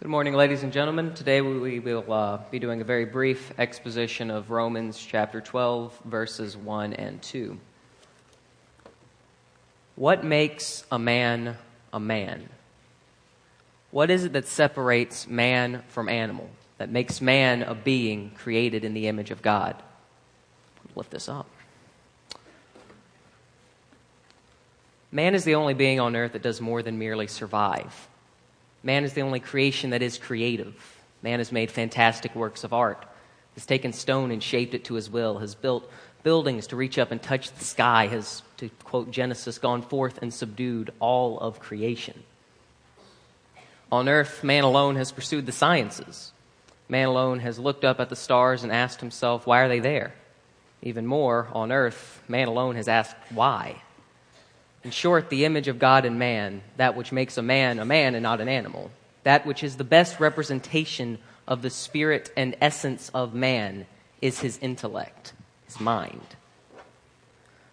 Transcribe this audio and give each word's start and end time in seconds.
Good 0.00 0.08
morning, 0.08 0.32
ladies 0.32 0.62
and 0.62 0.72
gentlemen. 0.72 1.12
Today 1.12 1.42
we 1.42 1.78
will 1.78 2.10
uh, 2.10 2.38
be 2.50 2.58
doing 2.58 2.80
a 2.80 2.84
very 2.84 3.04
brief 3.04 3.52
exposition 3.58 4.30
of 4.30 4.50
Romans 4.50 4.96
chapter 4.96 5.42
12, 5.42 6.00
verses 6.06 6.56
1 6.56 6.94
and 6.94 7.20
2. 7.20 7.58
What 9.96 10.24
makes 10.24 10.84
a 10.90 10.98
man 10.98 11.58
a 11.92 12.00
man? 12.00 12.48
What 13.90 14.10
is 14.10 14.24
it 14.24 14.32
that 14.32 14.46
separates 14.46 15.26
man 15.26 15.82
from 15.88 16.08
animal, 16.08 16.48
that 16.78 16.88
makes 16.88 17.20
man 17.20 17.60
a 17.60 17.74
being 17.74 18.30
created 18.30 18.86
in 18.86 18.94
the 18.94 19.06
image 19.06 19.30
of 19.30 19.42
God? 19.42 19.82
Lift 20.96 21.10
this 21.10 21.28
up. 21.28 21.46
Man 25.12 25.34
is 25.34 25.44
the 25.44 25.56
only 25.56 25.74
being 25.74 26.00
on 26.00 26.16
earth 26.16 26.32
that 26.32 26.40
does 26.40 26.58
more 26.58 26.82
than 26.82 26.98
merely 26.98 27.26
survive. 27.26 28.08
Man 28.82 29.04
is 29.04 29.12
the 29.12 29.22
only 29.22 29.40
creation 29.40 29.90
that 29.90 30.02
is 30.02 30.18
creative. 30.18 30.74
Man 31.22 31.38
has 31.38 31.52
made 31.52 31.70
fantastic 31.70 32.34
works 32.34 32.64
of 32.64 32.72
art, 32.72 33.04
has 33.54 33.66
taken 33.66 33.92
stone 33.92 34.30
and 34.30 34.42
shaped 34.42 34.74
it 34.74 34.84
to 34.84 34.94
his 34.94 35.10
will, 35.10 35.38
has 35.38 35.54
built 35.54 35.90
buildings 36.22 36.66
to 36.68 36.76
reach 36.76 36.98
up 36.98 37.10
and 37.10 37.22
touch 37.22 37.52
the 37.52 37.64
sky, 37.64 38.06
has, 38.06 38.42
to 38.58 38.70
quote 38.84 39.10
Genesis, 39.10 39.58
gone 39.58 39.82
forth 39.82 40.18
and 40.22 40.32
subdued 40.32 40.92
all 40.98 41.38
of 41.38 41.60
creation. 41.60 42.22
On 43.92 44.08
earth, 44.08 44.44
man 44.44 44.64
alone 44.64 44.96
has 44.96 45.12
pursued 45.12 45.46
the 45.46 45.52
sciences. 45.52 46.32
Man 46.88 47.08
alone 47.08 47.40
has 47.40 47.58
looked 47.58 47.84
up 47.84 48.00
at 48.00 48.08
the 48.08 48.16
stars 48.16 48.62
and 48.62 48.72
asked 48.72 49.00
himself, 49.00 49.46
why 49.46 49.60
are 49.60 49.68
they 49.68 49.80
there? 49.80 50.14
Even 50.82 51.06
more, 51.06 51.48
on 51.52 51.70
earth, 51.70 52.22
man 52.28 52.48
alone 52.48 52.76
has 52.76 52.88
asked, 52.88 53.16
why? 53.30 53.82
In 54.82 54.90
short, 54.90 55.28
the 55.28 55.44
image 55.44 55.68
of 55.68 55.78
God 55.78 56.04
in 56.04 56.18
man, 56.18 56.62
that 56.76 56.96
which 56.96 57.12
makes 57.12 57.36
a 57.36 57.42
man 57.42 57.78
a 57.78 57.84
man 57.84 58.14
and 58.14 58.22
not 58.22 58.40
an 58.40 58.48
animal, 58.48 58.90
that 59.24 59.44
which 59.44 59.62
is 59.62 59.76
the 59.76 59.84
best 59.84 60.20
representation 60.20 61.18
of 61.46 61.62
the 61.62 61.70
spirit 61.70 62.32
and 62.36 62.56
essence 62.60 63.10
of 63.12 63.34
man, 63.34 63.86
is 64.22 64.40
his 64.40 64.58
intellect, 64.58 65.32
his 65.66 65.80
mind. 65.80 66.36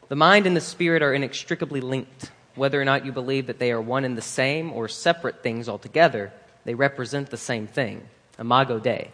The 0.09 0.15
mind 0.15 0.45
and 0.47 0.55
the 0.55 0.61
spirit 0.61 1.01
are 1.01 1.13
inextricably 1.13 1.81
linked. 1.81 2.31
Whether 2.55 2.81
or 2.81 2.85
not 2.85 3.05
you 3.05 3.11
believe 3.11 3.47
that 3.47 3.59
they 3.59 3.71
are 3.71 3.81
one 3.81 4.03
and 4.03 4.17
the 4.17 4.21
same 4.21 4.73
or 4.73 4.87
separate 4.87 5.43
things 5.43 5.69
altogether, 5.69 6.33
they 6.65 6.73
represent 6.73 7.29
the 7.29 7.37
same 7.37 7.67
thing, 7.67 8.07
imago 8.39 8.79
Dei. 8.79 9.11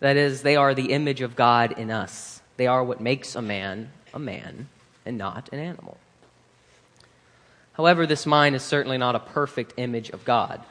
That 0.00 0.16
is, 0.16 0.42
they 0.42 0.56
are 0.56 0.74
the 0.74 0.92
image 0.92 1.20
of 1.20 1.36
God 1.36 1.72
in 1.72 1.90
us. 1.90 2.40
They 2.56 2.66
are 2.66 2.84
what 2.84 3.00
makes 3.00 3.34
a 3.34 3.42
man 3.42 3.90
a 4.14 4.18
man 4.18 4.68
and 5.04 5.18
not 5.18 5.50
an 5.52 5.58
animal. 5.58 5.98
However, 7.76 8.06
this 8.06 8.24
mind 8.24 8.56
is 8.56 8.62
certainly 8.62 8.96
not 8.96 9.14
a 9.14 9.20
perfect 9.20 9.74
image 9.76 10.08
of 10.10 10.24
God. 10.24 10.62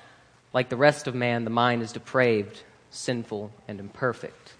Like 0.53 0.69
the 0.69 0.75
rest 0.75 1.05
of 1.05 1.13
man, 1.13 1.43
the 1.43 1.51
mind 1.51 1.83
is 1.83 1.91
depraved, 1.91 2.63
sinful, 2.89 3.51
and 3.67 3.79
imperfect. 3.79 4.53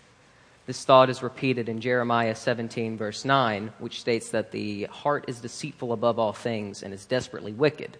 This 0.68 0.84
thought 0.84 1.10
is 1.10 1.24
repeated 1.24 1.70
in 1.70 1.82
Jeremiah 1.82 2.36
17, 2.36 2.98
verse 2.98 3.26
9, 3.26 3.72
which 3.80 4.00
states 4.00 4.30
that 4.30 4.52
the 4.52 4.84
heart 4.86 5.26
is 5.28 5.42
deceitful 5.42 5.92
above 5.92 6.20
all 6.20 6.34
things 6.34 6.84
and 6.84 6.94
is 6.94 7.06
desperately 7.06 7.52
wicked. 7.52 7.98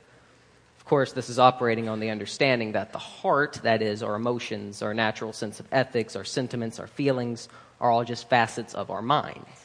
Of 0.78 0.86
course, 0.86 1.14
this 1.14 1.30
is 1.30 1.40
operating 1.40 1.90
on 1.90 2.00
the 2.00 2.12
understanding 2.12 2.74
that 2.74 2.92
the 2.92 3.00
heart, 3.00 3.60
that 3.64 3.82
is, 3.82 4.04
our 4.04 4.14
emotions, 4.14 4.84
our 4.84 4.94
natural 4.94 5.34
sense 5.34 5.60
of 5.60 5.68
ethics, 5.72 6.16
our 6.16 6.24
sentiments, 6.24 6.80
our 6.80 6.88
feelings, 6.88 7.50
are 7.82 7.90
all 7.90 8.04
just 8.04 8.30
facets 8.30 8.76
of 8.76 8.92
our 8.92 9.02
minds. 9.02 9.65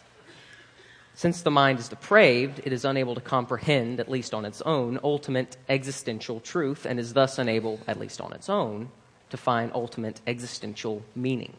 Since 1.20 1.42
the 1.42 1.50
mind 1.50 1.78
is 1.78 1.90
depraved, 1.90 2.62
it 2.64 2.72
is 2.72 2.86
unable 2.86 3.14
to 3.14 3.20
comprehend, 3.20 4.00
at 4.00 4.10
least 4.10 4.32
on 4.32 4.46
its 4.46 4.62
own, 4.62 4.98
ultimate 5.04 5.58
existential 5.68 6.40
truth, 6.40 6.86
and 6.86 6.98
is 6.98 7.12
thus 7.12 7.38
unable, 7.38 7.78
at 7.86 8.00
least 8.00 8.22
on 8.22 8.32
its 8.32 8.48
own, 8.48 8.88
to 9.28 9.36
find 9.36 9.70
ultimate 9.74 10.22
existential 10.26 11.02
meaning. 11.14 11.52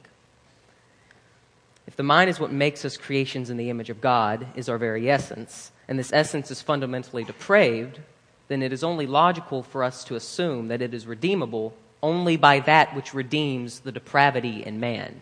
If 1.85 1.95
the 1.95 2.01
mind 2.01 2.31
is 2.31 2.39
what 2.39 2.51
makes 2.51 2.83
us 2.85 2.97
creations 2.97 3.51
in 3.51 3.57
the 3.57 3.69
image 3.69 3.91
of 3.91 4.01
God, 4.01 4.47
is 4.55 4.67
our 4.67 4.79
very 4.79 5.11
essence, 5.11 5.71
and 5.87 5.99
this 5.99 6.11
essence 6.11 6.49
is 6.49 6.63
fundamentally 6.63 7.23
depraved, 7.23 7.99
then 8.47 8.63
it 8.63 8.73
is 8.73 8.83
only 8.83 9.05
logical 9.05 9.61
for 9.61 9.83
us 9.83 10.03
to 10.05 10.15
assume 10.15 10.69
that 10.69 10.81
it 10.81 10.91
is 10.91 11.05
redeemable 11.05 11.75
only 12.01 12.35
by 12.35 12.61
that 12.61 12.95
which 12.95 13.13
redeems 13.13 13.81
the 13.81 13.91
depravity 13.91 14.63
in 14.65 14.79
man, 14.79 15.21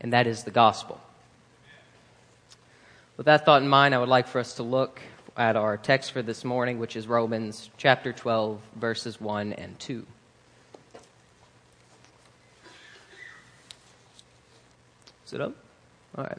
and 0.00 0.12
that 0.12 0.26
is 0.26 0.42
the 0.42 0.50
gospel. 0.50 1.00
With 3.20 3.26
that 3.26 3.44
thought 3.44 3.60
in 3.60 3.68
mind, 3.68 3.94
I 3.94 3.98
would 3.98 4.08
like 4.08 4.28
for 4.28 4.38
us 4.38 4.54
to 4.54 4.62
look 4.62 4.98
at 5.36 5.54
our 5.54 5.76
text 5.76 6.12
for 6.12 6.22
this 6.22 6.42
morning, 6.42 6.78
which 6.78 6.96
is 6.96 7.06
Romans 7.06 7.68
chapter 7.76 8.14
12, 8.14 8.58
verses 8.76 9.20
1 9.20 9.52
and 9.52 9.78
2. 9.78 10.06
Is 15.26 15.32
it 15.34 15.40
up? 15.42 15.54
All 16.16 16.24
right. 16.24 16.38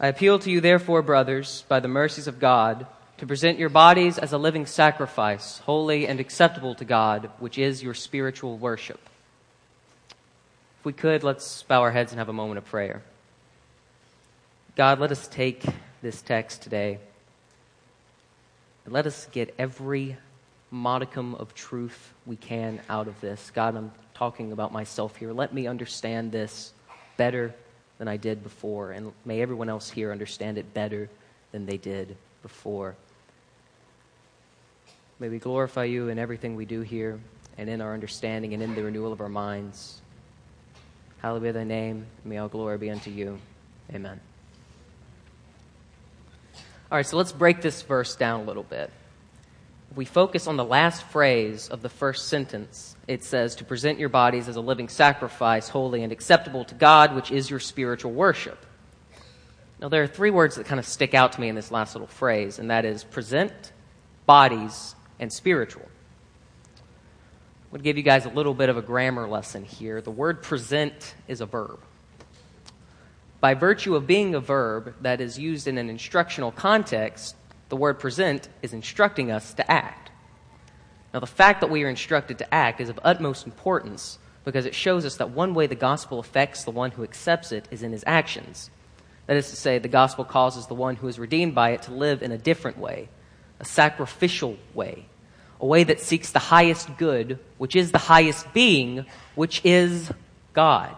I 0.00 0.08
appeal 0.08 0.40
to 0.40 0.50
you, 0.50 0.60
therefore, 0.60 1.02
brothers, 1.02 1.64
by 1.68 1.78
the 1.78 1.86
mercies 1.86 2.26
of 2.26 2.40
God, 2.40 2.88
to 3.18 3.26
present 3.28 3.60
your 3.60 3.68
bodies 3.68 4.18
as 4.18 4.32
a 4.32 4.38
living 4.38 4.66
sacrifice, 4.66 5.58
holy 5.58 6.08
and 6.08 6.18
acceptable 6.18 6.74
to 6.74 6.84
God, 6.84 7.30
which 7.38 7.58
is 7.58 7.80
your 7.80 7.94
spiritual 7.94 8.58
worship. 8.58 8.98
If 10.80 10.84
we 10.84 10.92
could, 10.92 11.22
let's 11.22 11.62
bow 11.62 11.82
our 11.82 11.92
heads 11.92 12.10
and 12.10 12.18
have 12.18 12.28
a 12.28 12.32
moment 12.32 12.58
of 12.58 12.64
prayer. 12.64 13.04
God, 14.76 15.00
let 15.00 15.10
us 15.10 15.26
take 15.26 15.64
this 16.02 16.20
text 16.20 16.60
today 16.60 16.98
and 18.84 18.92
let 18.92 19.06
us 19.06 19.26
get 19.32 19.54
every 19.58 20.18
modicum 20.70 21.34
of 21.36 21.54
truth 21.54 22.12
we 22.26 22.36
can 22.36 22.82
out 22.90 23.08
of 23.08 23.18
this. 23.22 23.50
God, 23.54 23.74
I'm 23.74 23.90
talking 24.12 24.52
about 24.52 24.74
myself 24.74 25.16
here. 25.16 25.32
Let 25.32 25.54
me 25.54 25.66
understand 25.66 26.30
this 26.30 26.74
better 27.16 27.54
than 27.96 28.06
I 28.06 28.18
did 28.18 28.42
before, 28.42 28.92
and 28.92 29.12
may 29.24 29.40
everyone 29.40 29.70
else 29.70 29.88
here 29.88 30.12
understand 30.12 30.58
it 30.58 30.74
better 30.74 31.08
than 31.52 31.64
they 31.64 31.78
did 31.78 32.14
before. 32.42 32.96
May 35.18 35.30
we 35.30 35.38
glorify 35.38 35.84
you 35.84 36.10
in 36.10 36.18
everything 36.18 36.54
we 36.54 36.66
do 36.66 36.82
here 36.82 37.18
and 37.56 37.70
in 37.70 37.80
our 37.80 37.94
understanding 37.94 38.52
and 38.52 38.62
in 38.62 38.74
the 38.74 38.82
renewal 38.82 39.14
of 39.14 39.22
our 39.22 39.30
minds. 39.30 40.02
Hallowed 41.22 41.44
be 41.44 41.50
thy 41.50 41.64
name. 41.64 42.04
May 42.26 42.36
all 42.36 42.48
glory 42.48 42.76
be 42.76 42.90
unto 42.90 43.10
you. 43.10 43.38
Amen. 43.94 44.20
All 46.88 46.96
right, 46.96 47.04
so 47.04 47.16
let's 47.16 47.32
break 47.32 47.62
this 47.62 47.82
verse 47.82 48.14
down 48.14 48.40
a 48.40 48.44
little 48.44 48.62
bit. 48.62 48.92
If 49.90 49.96
we 49.96 50.04
focus 50.04 50.46
on 50.46 50.56
the 50.56 50.64
last 50.64 51.02
phrase 51.02 51.68
of 51.68 51.82
the 51.82 51.88
first 51.88 52.28
sentence, 52.28 52.94
it 53.08 53.24
says, 53.24 53.56
To 53.56 53.64
present 53.64 53.98
your 53.98 54.08
bodies 54.08 54.48
as 54.48 54.54
a 54.54 54.60
living 54.60 54.88
sacrifice, 54.88 55.68
holy 55.68 56.04
and 56.04 56.12
acceptable 56.12 56.64
to 56.66 56.76
God, 56.76 57.16
which 57.16 57.32
is 57.32 57.50
your 57.50 57.58
spiritual 57.58 58.12
worship. 58.12 58.64
Now, 59.80 59.88
there 59.88 60.04
are 60.04 60.06
three 60.06 60.30
words 60.30 60.54
that 60.56 60.66
kind 60.66 60.78
of 60.78 60.86
stick 60.86 61.12
out 61.12 61.32
to 61.32 61.40
me 61.40 61.48
in 61.48 61.56
this 61.56 61.72
last 61.72 61.96
little 61.96 62.06
phrase, 62.06 62.60
and 62.60 62.70
that 62.70 62.84
is 62.84 63.02
present, 63.02 63.72
bodies, 64.24 64.94
and 65.18 65.32
spiritual. 65.32 65.82
I'm 65.84 67.70
going 67.70 67.80
to 67.80 67.84
give 67.84 67.96
you 67.96 68.04
guys 68.04 68.26
a 68.26 68.30
little 68.30 68.54
bit 68.54 68.68
of 68.68 68.76
a 68.76 68.82
grammar 68.82 69.26
lesson 69.26 69.64
here. 69.64 70.00
The 70.00 70.12
word 70.12 70.40
present 70.40 71.16
is 71.26 71.40
a 71.40 71.46
verb 71.46 71.80
by 73.46 73.54
virtue 73.54 73.94
of 73.94 74.08
being 74.08 74.34
a 74.34 74.40
verb 74.40 74.92
that 75.02 75.20
is 75.20 75.38
used 75.38 75.68
in 75.68 75.78
an 75.78 75.88
instructional 75.88 76.50
context, 76.50 77.36
the 77.68 77.76
word 77.76 77.96
present 77.96 78.48
is 78.60 78.72
instructing 78.72 79.30
us 79.30 79.54
to 79.54 79.70
act. 79.70 80.10
Now, 81.14 81.20
the 81.20 81.28
fact 81.28 81.60
that 81.60 81.70
we 81.70 81.84
are 81.84 81.88
instructed 81.88 82.38
to 82.38 82.52
act 82.52 82.80
is 82.80 82.88
of 82.88 82.98
utmost 83.04 83.46
importance 83.46 84.18
because 84.44 84.66
it 84.66 84.74
shows 84.74 85.04
us 85.04 85.18
that 85.18 85.30
one 85.30 85.54
way 85.54 85.68
the 85.68 85.76
gospel 85.76 86.18
affects 86.18 86.64
the 86.64 86.72
one 86.72 86.90
who 86.90 87.04
accepts 87.04 87.52
it 87.52 87.68
is 87.70 87.84
in 87.84 87.92
his 87.92 88.02
actions. 88.04 88.68
That 89.28 89.36
is 89.36 89.48
to 89.50 89.54
say, 89.54 89.78
the 89.78 89.86
gospel 89.86 90.24
causes 90.24 90.66
the 90.66 90.74
one 90.74 90.96
who 90.96 91.06
is 91.06 91.16
redeemed 91.16 91.54
by 91.54 91.70
it 91.70 91.82
to 91.82 91.94
live 91.94 92.24
in 92.24 92.32
a 92.32 92.38
different 92.38 92.78
way, 92.78 93.08
a 93.60 93.64
sacrificial 93.64 94.56
way, 94.74 95.06
a 95.60 95.66
way 95.66 95.84
that 95.84 96.00
seeks 96.00 96.32
the 96.32 96.40
highest 96.40 96.96
good, 96.96 97.38
which 97.58 97.76
is 97.76 97.92
the 97.92 97.98
highest 97.98 98.52
being, 98.52 99.06
which 99.36 99.64
is 99.64 100.10
God. 100.52 100.96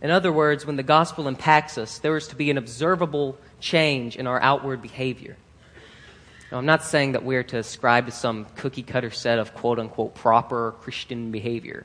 In 0.00 0.10
other 0.10 0.30
words, 0.30 0.64
when 0.64 0.76
the 0.76 0.82
gospel 0.82 1.26
impacts 1.26 1.76
us, 1.76 1.98
there 1.98 2.16
is 2.16 2.28
to 2.28 2.36
be 2.36 2.50
an 2.50 2.58
observable 2.58 3.36
change 3.60 4.16
in 4.16 4.26
our 4.26 4.40
outward 4.40 4.80
behavior. 4.80 5.36
Now, 6.50 6.58
I'm 6.58 6.66
not 6.66 6.84
saying 6.84 7.12
that 7.12 7.24
we're 7.24 7.42
to 7.44 7.58
ascribe 7.58 8.06
to 8.06 8.12
some 8.12 8.46
cookie 8.56 8.82
cutter 8.82 9.10
set 9.10 9.38
of 9.38 9.54
quote 9.54 9.78
unquote 9.78 10.14
proper 10.14 10.72
Christian 10.80 11.30
behavior. 11.30 11.84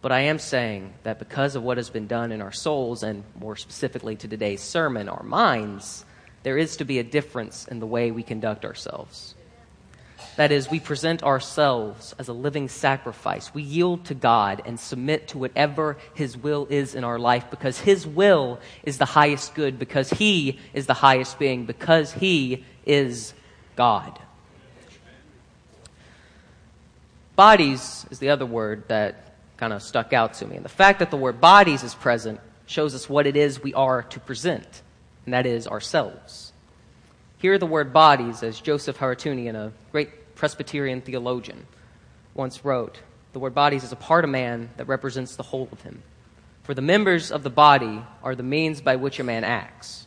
But 0.00 0.12
I 0.12 0.20
am 0.20 0.38
saying 0.38 0.94
that 1.02 1.18
because 1.18 1.56
of 1.56 1.64
what 1.64 1.76
has 1.76 1.90
been 1.90 2.06
done 2.06 2.30
in 2.30 2.40
our 2.40 2.52
souls, 2.52 3.02
and 3.02 3.24
more 3.38 3.56
specifically 3.56 4.14
to 4.16 4.28
today's 4.28 4.62
sermon, 4.62 5.08
our 5.08 5.24
minds, 5.24 6.04
there 6.44 6.56
is 6.56 6.76
to 6.76 6.84
be 6.84 7.00
a 7.00 7.04
difference 7.04 7.66
in 7.66 7.80
the 7.80 7.86
way 7.86 8.12
we 8.12 8.22
conduct 8.22 8.64
ourselves. 8.64 9.34
That 10.38 10.52
is, 10.52 10.70
we 10.70 10.78
present 10.78 11.24
ourselves 11.24 12.14
as 12.16 12.28
a 12.28 12.32
living 12.32 12.68
sacrifice. 12.68 13.52
We 13.52 13.62
yield 13.62 14.04
to 14.04 14.14
God 14.14 14.62
and 14.64 14.78
submit 14.78 15.26
to 15.28 15.38
whatever 15.38 15.96
His 16.14 16.36
will 16.36 16.68
is 16.70 16.94
in 16.94 17.02
our 17.02 17.18
life 17.18 17.50
because 17.50 17.80
His 17.80 18.06
will 18.06 18.60
is 18.84 18.98
the 18.98 19.04
highest 19.04 19.56
good, 19.56 19.80
because 19.80 20.10
He 20.10 20.60
is 20.72 20.86
the 20.86 20.94
highest 20.94 21.40
being, 21.40 21.66
because 21.66 22.12
He 22.12 22.64
is 22.86 23.34
God. 23.74 24.16
bodies 27.38 28.04
is 28.10 28.18
the 28.18 28.30
other 28.30 28.44
word 28.44 28.82
that 28.88 29.36
kind 29.58 29.72
of 29.72 29.80
stuck 29.80 30.12
out 30.12 30.34
to 30.34 30.44
me. 30.44 30.56
And 30.56 30.64
the 30.64 30.68
fact 30.68 30.98
that 30.98 31.12
the 31.12 31.16
word 31.16 31.40
bodies 31.40 31.84
is 31.84 31.94
present 31.94 32.40
shows 32.66 32.96
us 32.96 33.08
what 33.08 33.28
it 33.28 33.36
is 33.36 33.62
we 33.62 33.72
are 33.74 34.02
to 34.02 34.18
present, 34.18 34.82
and 35.24 35.32
that 35.32 35.46
is 35.46 35.68
ourselves. 35.68 36.52
Here, 37.38 37.56
the 37.56 37.64
word 37.64 37.92
bodies, 37.92 38.42
as 38.42 38.60
Joseph 38.60 38.98
Haroutunian, 38.98 39.54
a 39.54 39.72
great 39.92 40.10
Presbyterian 40.38 41.00
theologian, 41.00 41.66
once 42.32 42.64
wrote, 42.64 43.00
the 43.32 43.40
word 43.40 43.56
bodies 43.56 43.82
is 43.82 43.90
a 43.90 43.96
part 43.96 44.22
of 44.22 44.30
man 44.30 44.70
that 44.76 44.86
represents 44.86 45.34
the 45.34 45.42
whole 45.42 45.68
of 45.72 45.82
him. 45.82 46.04
For 46.62 46.74
the 46.74 46.80
members 46.80 47.32
of 47.32 47.42
the 47.42 47.50
body 47.50 48.04
are 48.22 48.36
the 48.36 48.44
means 48.44 48.80
by 48.80 48.94
which 48.94 49.18
a 49.18 49.24
man 49.24 49.42
acts. 49.42 50.06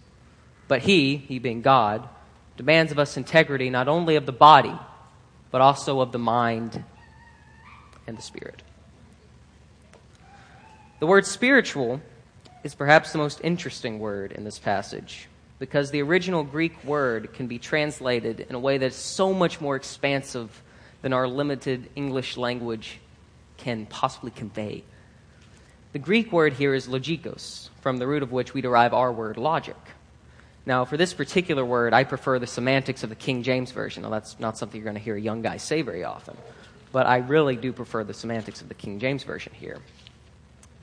But 0.70 0.84
he, 0.84 1.18
he 1.18 1.38
being 1.38 1.62
God, 1.62 2.08
demands 2.56 2.94
of 2.94 3.00
us 3.00 3.18
integrity 3.18 3.70
not 3.70 3.90
only 3.90 4.16
of 4.16 4.26
the 4.26 4.32
body, 4.32 4.74
but 5.52 5.60
also 5.60 6.00
of 6.00 6.14
the 6.14 6.20
mind 6.20 6.82
and 8.08 8.18
the 8.18 8.22
spirit. 8.22 8.64
The 11.02 11.08
word 11.08 11.26
spiritual 11.26 12.00
is 12.64 12.74
perhaps 12.74 13.12
the 13.12 13.18
most 13.18 13.42
interesting 13.44 14.00
word 14.00 14.32
in 14.32 14.46
this 14.46 14.60
passage 14.60 15.28
because 15.62 15.92
the 15.92 16.02
original 16.02 16.44
Greek 16.44 16.84
word 16.84 17.34
can 17.34 17.46
be 17.46 17.60
translated 17.60 18.48
in 18.50 18.56
a 18.56 18.60
way 18.60 18.80
that's 18.80 18.96
so 18.96 19.32
much 19.32 19.62
more 19.62 19.76
expansive 19.76 20.64
than 21.04 21.14
our 21.14 21.28
limited 21.28 21.88
English 21.96 22.36
language 22.36 22.98
can 23.58 23.86
possibly 23.86 24.32
convey. 24.32 24.84
The 25.94 26.00
Greek 26.00 26.32
word 26.32 26.54
here 26.54 26.74
is 26.74 26.88
logikos, 26.88 27.70
from 27.82 27.98
the 27.98 28.08
root 28.08 28.24
of 28.24 28.32
which 28.32 28.56
we 28.56 28.62
derive 28.62 28.96
our 28.96 29.12
word 29.12 29.38
logic. 29.38 29.78
Now, 30.66 30.84
for 30.84 30.98
this 30.98 31.14
particular 31.14 31.64
word, 31.64 31.94
I 31.94 32.06
prefer 32.06 32.40
the 32.40 32.48
semantics 32.48 33.04
of 33.04 33.10
the 33.10 33.16
King 33.16 33.44
James 33.44 33.72
Version. 33.72 34.02
Now, 34.02 34.10
that's 34.10 34.40
not 34.40 34.58
something 34.58 34.80
you're 34.80 34.92
going 34.92 34.96
to 34.96 35.04
hear 35.04 35.16
a 35.16 35.22
young 35.22 35.44
guy 35.44 35.58
say 35.58 35.84
very 35.84 36.04
often, 36.04 36.36
but 36.92 37.06
I 37.06 37.18
really 37.18 37.56
do 37.56 37.72
prefer 37.72 38.04
the 38.04 38.16
semantics 38.16 38.62
of 38.62 38.68
the 38.68 38.74
King 38.74 38.98
James 38.98 39.24
Version 39.24 39.54
here. 39.54 39.78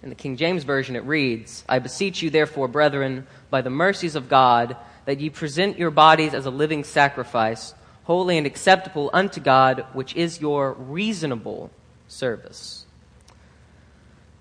In 0.02 0.10
the 0.10 0.14
King 0.14 0.36
James 0.36 0.64
Version, 0.64 0.96
it 0.96 1.04
reads 1.04 1.64
I 1.68 1.78
beseech 1.78 2.22
you, 2.22 2.30
therefore, 2.30 2.68
brethren, 2.68 3.26
by 3.50 3.62
the 3.62 3.70
mercies 3.70 4.14
of 4.14 4.28
God, 4.28 4.76
that 5.06 5.20
ye 5.20 5.30
present 5.30 5.78
your 5.78 5.90
bodies 5.90 6.34
as 6.34 6.46
a 6.46 6.50
living 6.50 6.84
sacrifice, 6.84 7.74
holy 8.04 8.38
and 8.38 8.46
acceptable 8.46 9.10
unto 9.12 9.40
God, 9.40 9.86
which 9.92 10.14
is 10.14 10.40
your 10.40 10.72
reasonable 10.74 11.70
service. 12.06 12.84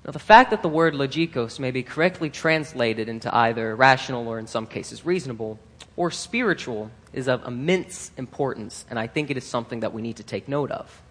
Now, 0.05 0.11
the 0.11 0.19
fact 0.19 0.51
that 0.51 0.61
the 0.61 0.69
word 0.69 0.93
logikos 0.93 1.59
may 1.59 1.71
be 1.71 1.83
correctly 1.83 2.29
translated 2.29 3.09
into 3.09 3.33
either 3.35 3.75
rational 3.75 4.27
or, 4.27 4.39
in 4.39 4.47
some 4.47 4.67
cases, 4.67 5.05
reasonable 5.05 5.59
or 5.97 6.11
spiritual 6.11 6.91
is 7.11 7.27
of 7.27 7.45
immense 7.45 8.11
importance, 8.15 8.85
and 8.89 8.99
I 8.99 9.07
think 9.07 9.31
it 9.31 9.37
is 9.37 9.43
something 9.43 9.81
that 9.81 9.93
we 9.93 10.01
need 10.01 10.17
to 10.17 10.23
take 10.23 10.47
note 10.47 10.71
of. 10.71 11.01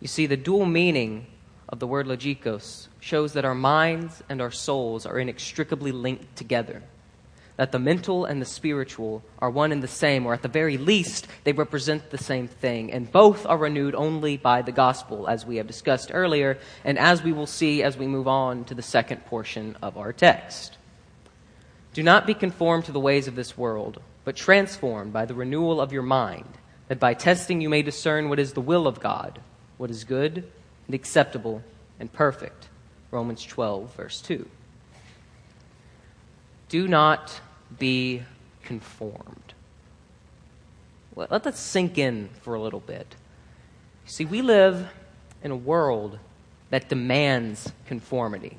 You 0.00 0.08
see, 0.08 0.26
the 0.26 0.36
dual 0.36 0.64
meaning 0.64 1.26
of 1.72 1.80
the 1.80 1.86
word 1.86 2.06
logikos 2.06 2.86
shows 3.00 3.32
that 3.32 3.44
our 3.44 3.54
minds 3.54 4.22
and 4.28 4.40
our 4.40 4.52
souls 4.52 5.06
are 5.06 5.18
inextricably 5.18 5.90
linked 5.90 6.36
together 6.36 6.82
that 7.56 7.70
the 7.70 7.78
mental 7.78 8.24
and 8.24 8.40
the 8.40 8.46
spiritual 8.46 9.22
are 9.38 9.50
one 9.50 9.72
and 9.72 9.82
the 9.82 9.88
same, 9.88 10.26
or 10.26 10.34
at 10.34 10.42
the 10.42 10.48
very 10.48 10.78
least, 10.78 11.26
they 11.44 11.52
represent 11.52 12.10
the 12.10 12.18
same 12.18 12.48
thing. 12.48 12.92
And 12.92 13.10
both 13.10 13.46
are 13.46 13.58
renewed 13.58 13.94
only 13.94 14.36
by 14.36 14.62
the 14.62 14.72
gospel, 14.72 15.28
as 15.28 15.44
we 15.44 15.56
have 15.56 15.66
discussed 15.66 16.10
earlier, 16.12 16.58
and 16.84 16.98
as 16.98 17.22
we 17.22 17.32
will 17.32 17.46
see 17.46 17.82
as 17.82 17.96
we 17.96 18.06
move 18.06 18.26
on 18.26 18.64
to 18.64 18.74
the 18.74 18.82
second 18.82 19.24
portion 19.26 19.76
of 19.82 19.98
our 19.98 20.12
text. 20.12 20.76
Do 21.92 22.02
not 22.02 22.26
be 22.26 22.34
conformed 22.34 22.86
to 22.86 22.92
the 22.92 23.00
ways 23.00 23.28
of 23.28 23.36
this 23.36 23.56
world, 23.56 24.00
but 24.24 24.34
transformed 24.34 25.12
by 25.12 25.26
the 25.26 25.34
renewal 25.34 25.80
of 25.80 25.92
your 25.92 26.02
mind, 26.02 26.58
that 26.88 26.98
by 26.98 27.12
testing 27.12 27.60
you 27.60 27.68
may 27.68 27.82
discern 27.82 28.28
what 28.28 28.38
is 28.38 28.54
the 28.54 28.60
will 28.60 28.86
of 28.86 28.98
God, 28.98 29.40
what 29.76 29.90
is 29.90 30.04
good 30.04 30.50
and 30.86 30.94
acceptable 30.94 31.62
and 32.00 32.12
perfect. 32.12 32.68
Romans 33.10 33.44
12, 33.44 33.94
verse 33.94 34.20
2. 34.20 34.48
Do 36.68 36.88
not 36.88 37.40
be 37.78 38.22
conformed. 38.62 39.54
Let 41.14 41.42
that 41.42 41.56
sink 41.56 41.98
in 41.98 42.30
for 42.40 42.54
a 42.54 42.60
little 42.60 42.80
bit. 42.80 43.14
See, 44.06 44.24
we 44.24 44.40
live 44.40 44.88
in 45.42 45.50
a 45.50 45.56
world 45.56 46.18
that 46.70 46.88
demands 46.88 47.70
conformity. 47.86 48.56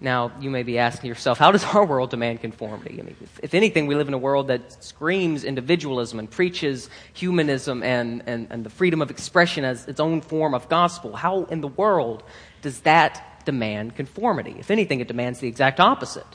Now, 0.00 0.30
you 0.40 0.50
may 0.50 0.62
be 0.62 0.78
asking 0.78 1.08
yourself, 1.08 1.38
how 1.38 1.52
does 1.52 1.64
our 1.64 1.84
world 1.84 2.10
demand 2.10 2.42
conformity? 2.42 2.98
I 3.00 3.02
mean, 3.02 3.16
if, 3.20 3.40
if, 3.42 3.54
anything, 3.54 3.86
we 3.86 3.94
live 3.94 4.08
in 4.08 4.14
a 4.14 4.18
world 4.18 4.48
that 4.48 4.84
screams 4.84 5.42
individualism 5.42 6.18
and 6.18 6.30
preaches 6.30 6.90
humanism 7.14 7.82
and, 7.82 8.22
and, 8.26 8.46
and 8.50 8.64
the 8.64 8.70
freedom 8.70 9.00
of 9.00 9.10
expression 9.10 9.64
as 9.64 9.88
its 9.88 9.98
own 9.98 10.20
form 10.20 10.52
of 10.52 10.68
gospel. 10.68 11.16
How 11.16 11.44
in 11.44 11.62
the 11.62 11.68
world 11.68 12.22
does 12.60 12.80
that 12.80 13.42
demand 13.46 13.96
conformity? 13.96 14.56
If 14.58 14.70
anything, 14.70 15.00
it 15.00 15.08
demands 15.08 15.40
the 15.40 15.48
exact 15.48 15.80
opposite. 15.80 16.26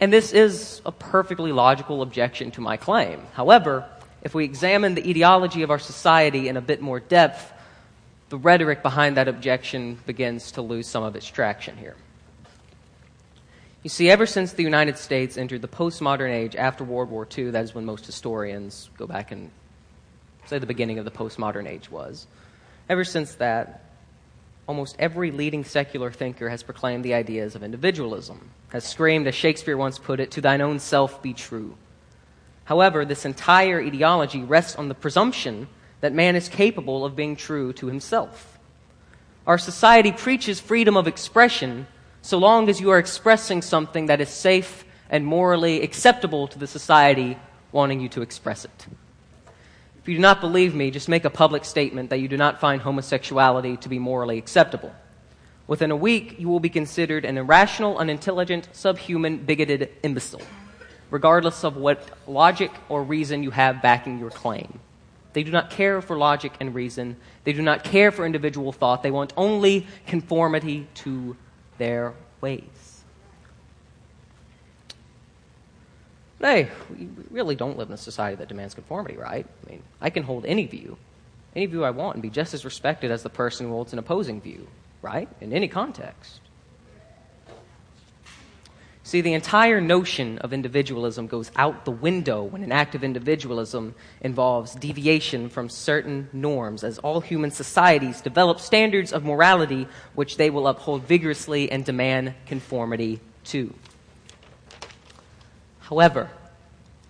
And 0.00 0.12
this 0.12 0.32
is 0.32 0.82
a 0.84 0.92
perfectly 0.92 1.52
logical 1.52 2.02
objection 2.02 2.50
to 2.52 2.60
my 2.60 2.76
claim. 2.76 3.22
However, 3.32 3.88
if 4.22 4.34
we 4.34 4.44
examine 4.44 4.94
the 4.94 5.08
etiology 5.08 5.62
of 5.62 5.70
our 5.70 5.78
society 5.78 6.48
in 6.48 6.58
a 6.58 6.60
bit 6.60 6.82
more 6.82 7.00
depth, 7.00 7.52
the 8.28 8.36
rhetoric 8.36 8.82
behind 8.82 9.16
that 9.16 9.28
objection 9.28 9.98
begins 10.04 10.52
to 10.52 10.62
lose 10.62 10.88
some 10.88 11.04
of 11.04 11.16
its 11.16 11.26
traction 11.26 11.76
here. 11.78 11.94
You 13.84 13.90
see, 13.90 14.08
ever 14.08 14.24
since 14.24 14.54
the 14.54 14.62
United 14.62 14.96
States 14.96 15.36
entered 15.36 15.60
the 15.60 15.68
postmodern 15.68 16.30
age 16.30 16.56
after 16.56 16.82
World 16.82 17.10
War 17.10 17.28
II, 17.36 17.50
that 17.50 17.64
is 17.64 17.74
when 17.74 17.84
most 17.84 18.06
historians 18.06 18.88
go 18.96 19.06
back 19.06 19.30
and 19.30 19.50
say 20.46 20.58
the 20.58 20.64
beginning 20.64 20.98
of 20.98 21.04
the 21.04 21.10
postmodern 21.10 21.68
age 21.68 21.90
was. 21.90 22.26
Ever 22.88 23.04
since 23.04 23.34
that, 23.34 23.84
almost 24.66 24.96
every 24.98 25.30
leading 25.30 25.64
secular 25.64 26.10
thinker 26.10 26.48
has 26.48 26.62
proclaimed 26.62 27.04
the 27.04 27.12
ideas 27.12 27.54
of 27.54 27.62
individualism, 27.62 28.48
has 28.70 28.84
screamed, 28.84 29.26
as 29.26 29.34
Shakespeare 29.34 29.76
once 29.76 29.98
put 29.98 30.18
it, 30.18 30.30
to 30.30 30.40
thine 30.40 30.62
own 30.62 30.78
self 30.78 31.22
be 31.22 31.34
true. 31.34 31.76
However, 32.64 33.04
this 33.04 33.26
entire 33.26 33.82
ideology 33.82 34.42
rests 34.42 34.76
on 34.76 34.88
the 34.88 34.94
presumption 34.94 35.68
that 36.00 36.14
man 36.14 36.36
is 36.36 36.48
capable 36.48 37.04
of 37.04 37.16
being 37.16 37.36
true 37.36 37.74
to 37.74 37.88
himself. 37.88 38.58
Our 39.46 39.58
society 39.58 40.10
preaches 40.10 40.58
freedom 40.58 40.96
of 40.96 41.06
expression 41.06 41.86
so 42.24 42.38
long 42.38 42.70
as 42.70 42.80
you 42.80 42.88
are 42.88 42.98
expressing 42.98 43.60
something 43.60 44.06
that 44.06 44.18
is 44.18 44.30
safe 44.30 44.86
and 45.10 45.26
morally 45.26 45.82
acceptable 45.82 46.48
to 46.48 46.58
the 46.58 46.66
society 46.66 47.36
wanting 47.70 48.00
you 48.00 48.08
to 48.08 48.22
express 48.22 48.64
it. 48.64 48.86
If 50.00 50.08
you 50.08 50.14
do 50.14 50.22
not 50.22 50.40
believe 50.40 50.74
me, 50.74 50.90
just 50.90 51.06
make 51.06 51.26
a 51.26 51.30
public 51.30 51.66
statement 51.66 52.08
that 52.08 52.20
you 52.20 52.28
do 52.28 52.38
not 52.38 52.60
find 52.60 52.80
homosexuality 52.80 53.76
to 53.76 53.90
be 53.90 53.98
morally 53.98 54.38
acceptable. 54.38 54.94
Within 55.66 55.90
a 55.90 55.96
week, 55.96 56.36
you 56.38 56.48
will 56.48 56.60
be 56.60 56.70
considered 56.70 57.26
an 57.26 57.36
irrational, 57.36 57.98
unintelligent, 57.98 58.70
subhuman, 58.72 59.44
bigoted 59.44 59.90
imbecile, 60.02 60.40
regardless 61.10 61.62
of 61.62 61.76
what 61.76 62.08
logic 62.26 62.70
or 62.88 63.02
reason 63.02 63.42
you 63.42 63.50
have 63.50 63.82
backing 63.82 64.18
your 64.18 64.30
claim. 64.30 64.80
They 65.34 65.42
do 65.42 65.50
not 65.50 65.68
care 65.68 66.00
for 66.00 66.16
logic 66.16 66.54
and 66.58 66.74
reason. 66.74 67.16
They 67.42 67.52
do 67.52 67.60
not 67.60 67.84
care 67.84 68.10
for 68.10 68.24
individual 68.24 68.72
thought. 68.72 69.02
They 69.02 69.10
want 69.10 69.34
only 69.36 69.86
conformity 70.06 70.86
to 70.94 71.36
their 71.78 72.14
ways. 72.40 72.84
hey, 76.44 76.68
we 76.90 77.08
really 77.30 77.54
don't 77.54 77.78
live 77.78 77.88
in 77.88 77.94
a 77.94 77.98
society 77.98 78.36
that 78.36 78.48
demands 78.48 78.74
conformity, 78.74 79.16
right? 79.16 79.46
I 79.66 79.70
mean, 79.70 79.82
I 80.00 80.10
can 80.10 80.22
hold 80.22 80.44
any 80.44 80.66
view, 80.66 80.98
any 81.56 81.66
view 81.66 81.84
I 81.84 81.90
want, 81.90 82.16
and 82.16 82.22
be 82.22 82.30
just 82.30 82.52
as 82.54 82.64
respected 82.64 83.10
as 83.10 83.22
the 83.22 83.30
person 83.30 83.66
who 83.66 83.72
holds 83.72 83.92
an 83.92 83.98
opposing 83.98 84.40
view, 84.40 84.66
right? 85.00 85.28
In 85.40 85.52
any 85.52 85.68
context. 85.68 86.40
See, 89.14 89.20
the 89.20 89.34
entire 89.34 89.80
notion 89.80 90.38
of 90.38 90.52
individualism 90.52 91.28
goes 91.28 91.48
out 91.54 91.84
the 91.84 91.92
window 91.92 92.42
when 92.42 92.64
an 92.64 92.72
act 92.72 92.96
of 92.96 93.04
individualism 93.04 93.94
involves 94.20 94.74
deviation 94.74 95.50
from 95.50 95.68
certain 95.68 96.28
norms, 96.32 96.82
as 96.82 96.98
all 96.98 97.20
human 97.20 97.52
societies 97.52 98.20
develop 98.20 98.58
standards 98.58 99.12
of 99.12 99.22
morality 99.22 99.86
which 100.16 100.36
they 100.36 100.50
will 100.50 100.66
uphold 100.66 101.04
vigorously 101.04 101.70
and 101.70 101.84
demand 101.84 102.34
conformity 102.46 103.20
to. 103.44 103.72
However, 105.78 106.28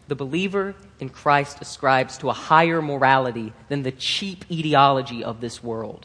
the 0.07 0.15
believer 0.15 0.75
in 1.01 1.09
Christ 1.09 1.63
ascribes 1.63 2.19
to 2.19 2.29
a 2.29 2.35
higher 2.35 2.83
morality 2.83 3.55
than 3.71 3.83
the 3.83 3.93
cheap 3.93 4.45
ideology 4.53 5.25
of 5.25 5.41
this 5.41 5.63
world. 5.63 6.05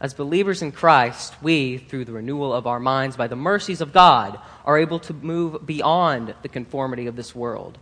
As 0.00 0.14
believers 0.14 0.62
in 0.62 0.70
Christ, 0.70 1.34
we, 1.42 1.78
through 1.78 2.04
the 2.04 2.12
renewal 2.12 2.52
of 2.52 2.66
our 2.66 2.78
minds 2.78 3.16
by 3.16 3.26
the 3.26 3.36
mercies 3.36 3.80
of 3.80 3.92
God, 3.92 4.38
are 4.64 4.78
able 4.78 5.00
to 5.00 5.12
move 5.12 5.66
beyond 5.66 6.34
the 6.42 6.48
conformity 6.48 7.06
of 7.06 7.16
this 7.16 7.34
world 7.34 7.78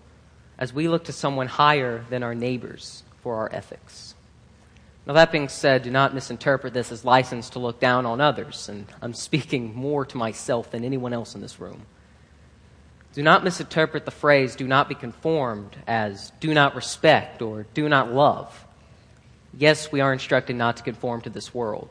as 0.59 0.73
we 0.73 0.89
look 0.89 1.05
to 1.05 1.13
someone 1.13 1.47
higher 1.47 2.05
than 2.09 2.23
our 2.23 2.35
neighbors 2.35 3.03
for 3.23 3.37
our 3.37 3.53
ethics. 3.53 4.15
Now, 5.07 5.13
that 5.13 5.31
being 5.31 5.49
said, 5.49 5.83
do 5.83 5.91
not 5.91 6.15
misinterpret 6.15 6.75
this 6.75 6.91
as 6.91 7.05
license 7.05 7.51
to 7.51 7.61
look 7.61 7.79
down 7.79 8.07
on 8.07 8.21
others, 8.21 8.69
and 8.69 8.87
I'm 9.01 9.15
speaking 9.15 9.75
more 9.75 10.05
to 10.07 10.17
myself 10.17 10.71
than 10.71 10.85
anyone 10.85 11.13
else 11.13 11.35
in 11.35 11.43
this 11.43 11.61
room. 11.61 11.83
Do 13.13 13.23
not 13.23 13.45
misinterpret 13.45 14.05
the 14.05 14.11
phrase 14.11 14.57
do 14.57 14.67
not 14.67 14.89
be 14.89 14.95
conformed 14.95 15.77
as 15.87 16.33
do 16.41 16.53
not 16.53 16.75
respect 16.75 17.41
or 17.41 17.67
do 17.73 17.89
not 17.89 18.13
love. 18.13 18.66
Yes, 19.59 19.91
we 19.91 20.01
are 20.01 20.13
instructed 20.13 20.55
not 20.55 20.77
to 20.77 20.83
conform 20.83 21.23
to 21.23 21.31
this 21.31 21.55
world. 21.55 21.89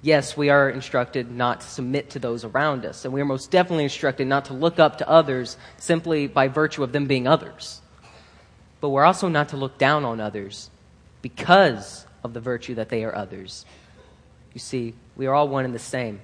Yes, 0.00 0.36
we 0.36 0.48
are 0.48 0.70
instructed 0.70 1.30
not 1.30 1.60
to 1.60 1.66
submit 1.66 2.10
to 2.10 2.18
those 2.18 2.44
around 2.44 2.86
us. 2.86 3.04
And 3.04 3.12
we 3.12 3.20
are 3.20 3.26
most 3.26 3.50
definitely 3.50 3.84
instructed 3.84 4.26
not 4.26 4.46
to 4.46 4.54
look 4.54 4.78
up 4.78 4.98
to 4.98 5.08
others 5.08 5.56
simply 5.76 6.26
by 6.26 6.48
virtue 6.48 6.82
of 6.82 6.92
them 6.92 7.06
being 7.06 7.28
others. 7.28 7.80
But 8.80 8.88
we're 8.88 9.04
also 9.04 9.28
not 9.28 9.50
to 9.50 9.56
look 9.56 9.78
down 9.78 10.04
on 10.04 10.18
others 10.18 10.70
because 11.20 12.06
of 12.24 12.32
the 12.32 12.40
virtue 12.40 12.74
that 12.76 12.88
they 12.88 13.04
are 13.04 13.14
others. 13.14 13.64
You 14.54 14.58
see, 14.58 14.94
we 15.14 15.26
are 15.26 15.34
all 15.34 15.48
one 15.48 15.64
and 15.64 15.74
the 15.74 15.78
same. 15.78 16.20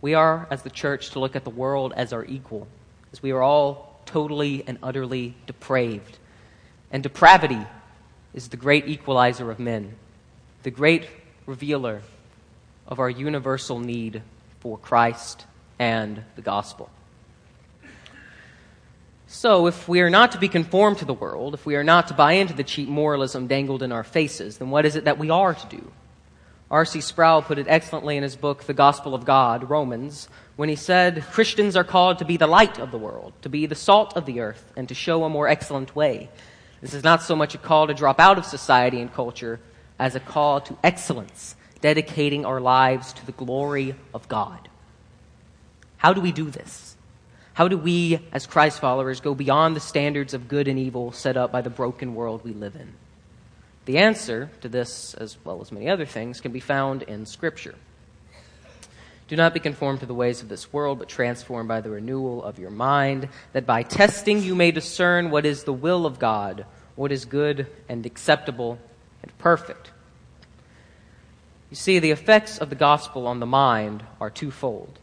We 0.00 0.14
are, 0.14 0.48
as 0.50 0.62
the 0.62 0.70
church, 0.70 1.10
to 1.10 1.20
look 1.20 1.36
at 1.36 1.44
the 1.44 1.50
world 1.50 1.92
as 1.96 2.12
our 2.12 2.24
equal, 2.24 2.66
as 3.12 3.22
we 3.22 3.30
are 3.30 3.42
all 3.42 4.00
totally 4.06 4.64
and 4.66 4.78
utterly 4.82 5.34
depraved. 5.46 6.18
And 6.90 7.02
depravity 7.02 7.66
is 8.36 8.48
the 8.48 8.56
great 8.56 8.86
equalizer 8.86 9.50
of 9.50 9.58
men, 9.58 9.96
the 10.62 10.70
great 10.70 11.08
revealer 11.46 12.02
of 12.86 13.00
our 13.00 13.10
universal 13.10 13.80
need 13.80 14.22
for 14.60 14.78
Christ 14.78 15.46
and 15.78 16.22
the 16.36 16.42
gospel. 16.42 16.90
So, 19.26 19.66
if 19.66 19.88
we 19.88 20.02
are 20.02 20.10
not 20.10 20.32
to 20.32 20.38
be 20.38 20.48
conformed 20.48 20.98
to 20.98 21.04
the 21.04 21.14
world, 21.14 21.54
if 21.54 21.66
we 21.66 21.74
are 21.74 21.82
not 21.82 22.08
to 22.08 22.14
buy 22.14 22.34
into 22.34 22.54
the 22.54 22.62
cheap 22.62 22.88
moralism 22.88 23.48
dangled 23.48 23.82
in 23.82 23.90
our 23.90 24.04
faces, 24.04 24.58
then 24.58 24.70
what 24.70 24.86
is 24.86 24.94
it 24.94 25.06
that 25.06 25.18
we 25.18 25.30
are 25.30 25.54
to 25.54 25.66
do? 25.66 25.90
R.C. 26.70 27.00
Sproul 27.00 27.42
put 27.42 27.58
it 27.58 27.66
excellently 27.68 28.16
in 28.16 28.22
his 28.22 28.36
book, 28.36 28.64
The 28.64 28.74
Gospel 28.74 29.14
of 29.14 29.24
God, 29.24 29.70
Romans, 29.70 30.28
when 30.56 30.68
he 30.68 30.76
said, 30.76 31.24
Christians 31.32 31.74
are 31.74 31.84
called 31.84 32.18
to 32.18 32.24
be 32.24 32.36
the 32.36 32.46
light 32.46 32.78
of 32.78 32.90
the 32.90 32.98
world, 32.98 33.32
to 33.42 33.48
be 33.48 33.66
the 33.66 33.74
salt 33.74 34.16
of 34.16 34.26
the 34.26 34.40
earth, 34.40 34.72
and 34.76 34.88
to 34.88 34.94
show 34.94 35.24
a 35.24 35.28
more 35.28 35.48
excellent 35.48 35.96
way. 35.96 36.28
This 36.80 36.94
is 36.94 37.04
not 37.04 37.22
so 37.22 37.34
much 37.34 37.54
a 37.54 37.58
call 37.58 37.86
to 37.86 37.94
drop 37.94 38.20
out 38.20 38.38
of 38.38 38.44
society 38.44 39.00
and 39.00 39.12
culture 39.12 39.60
as 39.98 40.14
a 40.14 40.20
call 40.20 40.60
to 40.60 40.76
excellence, 40.84 41.56
dedicating 41.80 42.44
our 42.44 42.60
lives 42.60 43.12
to 43.14 43.26
the 43.26 43.32
glory 43.32 43.94
of 44.12 44.28
God. 44.28 44.68
How 45.96 46.12
do 46.12 46.20
we 46.20 46.32
do 46.32 46.50
this? 46.50 46.96
How 47.54 47.68
do 47.68 47.78
we, 47.78 48.20
as 48.32 48.46
Christ 48.46 48.80
followers, 48.80 49.20
go 49.20 49.34
beyond 49.34 49.74
the 49.74 49.80
standards 49.80 50.34
of 50.34 50.48
good 50.48 50.68
and 50.68 50.78
evil 50.78 51.12
set 51.12 51.38
up 51.38 51.50
by 51.50 51.62
the 51.62 51.70
broken 51.70 52.14
world 52.14 52.44
we 52.44 52.52
live 52.52 52.76
in? 52.76 52.92
The 53.86 53.98
answer 53.98 54.50
to 54.60 54.68
this, 54.68 55.14
as 55.14 55.38
well 55.42 55.62
as 55.62 55.72
many 55.72 55.88
other 55.88 56.04
things, 56.04 56.40
can 56.40 56.52
be 56.52 56.60
found 56.60 57.02
in 57.02 57.24
Scripture. 57.24 57.76
Do 59.28 59.34
not 59.36 59.54
be 59.54 59.60
conformed 59.60 60.00
to 60.00 60.06
the 60.06 60.14
ways 60.14 60.40
of 60.40 60.48
this 60.48 60.72
world, 60.72 60.98
but 61.00 61.08
transformed 61.08 61.68
by 61.68 61.80
the 61.80 61.90
renewal 61.90 62.44
of 62.44 62.58
your 62.58 62.70
mind, 62.70 63.28
that 63.52 63.66
by 63.66 63.82
testing 63.82 64.42
you 64.42 64.54
may 64.54 64.70
discern 64.70 65.30
what 65.30 65.44
is 65.44 65.64
the 65.64 65.72
will 65.72 66.06
of 66.06 66.18
God, 66.18 66.64
what 66.94 67.10
is 67.10 67.24
good 67.24 67.66
and 67.88 68.06
acceptable 68.06 68.78
and 69.22 69.36
perfect. 69.38 69.90
You 71.70 71.76
see, 71.76 71.98
the 71.98 72.12
effects 72.12 72.58
of 72.58 72.70
the 72.70 72.76
gospel 72.76 73.26
on 73.26 73.40
the 73.40 73.46
mind 73.46 74.04
are 74.20 74.30
twofold. 74.30 75.00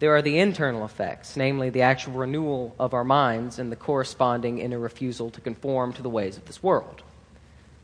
There 0.00 0.16
are 0.16 0.22
the 0.22 0.40
internal 0.40 0.84
effects, 0.84 1.36
namely 1.36 1.70
the 1.70 1.82
actual 1.82 2.14
renewal 2.14 2.74
of 2.76 2.92
our 2.92 3.04
minds 3.04 3.60
and 3.60 3.70
the 3.70 3.76
corresponding 3.76 4.58
inner 4.58 4.80
refusal 4.80 5.30
to 5.30 5.40
conform 5.40 5.92
to 5.92 6.02
the 6.02 6.10
ways 6.10 6.36
of 6.36 6.46
this 6.46 6.60
world. 6.60 7.02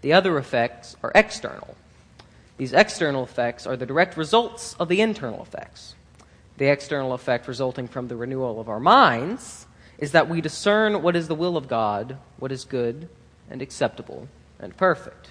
The 0.01 0.13
other 0.13 0.37
effects 0.37 0.97
are 1.01 1.13
external. 1.15 1.77
These 2.59 2.73
external 2.73 3.25
effects 3.25 3.67
are 3.67 3.77
the 3.77 3.87
direct 3.87 4.17
results 4.17 4.75
of 4.75 4.89
the 4.89 5.01
internal 5.01 5.43
effects. 5.43 5.95
The 6.59 6.67
external 6.67 7.13
effect 7.13 7.49
resulting 7.49 7.89
from 7.89 8.09
the 8.09 8.17
renewal 8.17 8.61
of 8.61 8.69
our 8.69 8.81
minds 8.81 9.67
is 9.97 10.13
that 10.13 10.29
we 10.29 10.41
discern 10.41 11.01
what 11.03 11.17
is 11.17 11.29
the 11.29 11.35
will 11.35 11.57
of 11.57 11.69
God, 11.69 12.19
what 12.39 12.53
is 12.53 12.65
good 12.65 13.09
and 13.49 13.63
acceptable 13.63 14.29
and 14.59 14.77
perfect. 14.77 15.31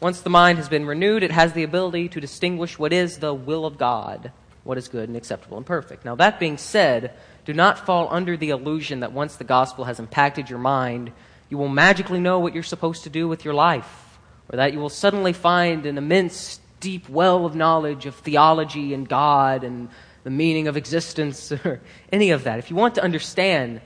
Once 0.00 0.22
the 0.22 0.30
mind 0.30 0.58
has 0.58 0.68
been 0.68 0.86
renewed, 0.86 1.22
it 1.22 1.30
has 1.30 1.52
the 1.52 1.62
ability 1.62 2.08
to 2.08 2.20
distinguish 2.20 2.78
what 2.78 2.92
is 2.92 3.18
the 3.18 3.34
will 3.34 3.64
of 3.64 3.78
God 3.78 4.32
what 4.64 4.78
is 4.78 4.88
good 4.88 5.08
and 5.08 5.16
acceptable 5.16 5.56
and 5.56 5.66
perfect. 5.66 6.04
Now, 6.04 6.14
that 6.16 6.38
being 6.38 6.58
said, 6.58 7.12
do 7.44 7.52
not 7.52 7.86
fall 7.86 8.08
under 8.10 8.36
the 8.36 8.50
illusion 8.50 9.00
that 9.00 9.12
once 9.12 9.36
the 9.36 9.44
gospel 9.44 9.84
has 9.84 9.98
impacted 9.98 10.50
your 10.50 10.58
mind, 10.58 11.12
you 11.48 11.58
will 11.58 11.68
magically 11.68 12.20
know 12.20 12.38
what 12.38 12.54
you're 12.54 12.62
supposed 12.62 13.04
to 13.04 13.10
do 13.10 13.26
with 13.26 13.44
your 13.44 13.54
life, 13.54 14.09
or 14.50 14.56
that 14.56 14.72
you 14.72 14.78
will 14.78 14.88
suddenly 14.88 15.32
find 15.32 15.86
an 15.86 15.96
immense, 15.96 16.60
deep 16.80 17.08
well 17.08 17.46
of 17.46 17.54
knowledge 17.54 18.06
of 18.06 18.14
theology 18.16 18.92
and 18.94 19.08
God 19.08 19.64
and 19.64 19.88
the 20.24 20.30
meaning 20.30 20.68
of 20.68 20.76
existence, 20.76 21.52
or 21.64 21.80
any 22.12 22.30
of 22.30 22.44
that. 22.44 22.58
If 22.58 22.70
you 22.70 22.76
want 22.76 22.96
to 22.96 23.02
understand 23.02 23.80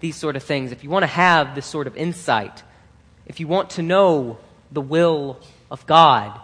these 0.00 0.16
sort 0.16 0.36
of 0.36 0.42
things, 0.42 0.72
if 0.72 0.84
you 0.84 0.90
want 0.90 1.02
to 1.02 1.08
have 1.08 1.54
this 1.54 1.66
sort 1.66 1.86
of 1.86 1.96
insight, 1.96 2.62
if 3.24 3.40
you 3.40 3.48
want 3.48 3.70
to 3.70 3.82
know 3.82 4.38
the 4.70 4.80
will 4.80 5.40
of 5.70 5.86
God, 5.86 6.38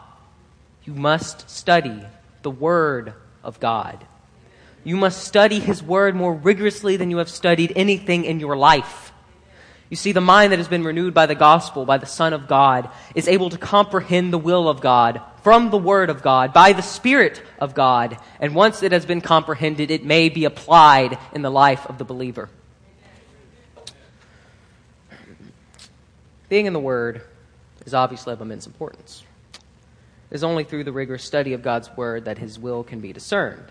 you 0.84 0.94
must 0.94 1.48
study 1.48 2.02
the 2.42 2.50
Word 2.50 3.14
of 3.44 3.60
God. 3.60 4.04
You 4.84 4.96
must 4.96 5.24
study 5.24 5.60
His 5.60 5.82
Word 5.82 6.16
more 6.16 6.34
rigorously 6.34 6.96
than 6.96 7.10
you 7.10 7.18
have 7.18 7.28
studied 7.28 7.72
anything 7.76 8.24
in 8.24 8.40
your 8.40 8.56
life. 8.56 9.11
You 9.92 9.96
see, 9.96 10.12
the 10.12 10.22
mind 10.22 10.52
that 10.52 10.58
has 10.58 10.68
been 10.68 10.84
renewed 10.84 11.12
by 11.12 11.26
the 11.26 11.34
gospel, 11.34 11.84
by 11.84 11.98
the 11.98 12.06
Son 12.06 12.32
of 12.32 12.48
God, 12.48 12.88
is 13.14 13.28
able 13.28 13.50
to 13.50 13.58
comprehend 13.58 14.32
the 14.32 14.38
will 14.38 14.66
of 14.66 14.80
God 14.80 15.20
from 15.42 15.68
the 15.68 15.76
Word 15.76 16.08
of 16.08 16.22
God, 16.22 16.54
by 16.54 16.72
the 16.72 16.80
Spirit 16.80 17.42
of 17.58 17.74
God. 17.74 18.16
And 18.40 18.54
once 18.54 18.82
it 18.82 18.92
has 18.92 19.04
been 19.04 19.20
comprehended, 19.20 19.90
it 19.90 20.02
may 20.02 20.30
be 20.30 20.46
applied 20.46 21.18
in 21.34 21.42
the 21.42 21.50
life 21.50 21.84
of 21.84 21.98
the 21.98 22.06
believer. 22.06 22.48
Being 26.48 26.64
in 26.64 26.72
the 26.72 26.80
Word 26.80 27.20
is 27.84 27.92
obviously 27.92 28.32
of 28.32 28.40
immense 28.40 28.66
importance. 28.66 29.22
It 30.30 30.36
is 30.36 30.42
only 30.42 30.64
through 30.64 30.84
the 30.84 30.92
rigorous 30.92 31.22
study 31.22 31.52
of 31.52 31.60
God's 31.60 31.94
Word 31.98 32.24
that 32.24 32.38
His 32.38 32.58
will 32.58 32.82
can 32.82 33.00
be 33.00 33.12
discerned. 33.12 33.70